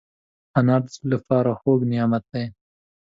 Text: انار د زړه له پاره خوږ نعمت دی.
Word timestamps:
انار 0.59 0.81
د 0.85 0.87
زړه 0.95 1.05
له 1.11 1.17
پاره 1.27 1.53
خوږ 1.59 1.79
نعمت 1.91 2.23
دی. 2.33 2.45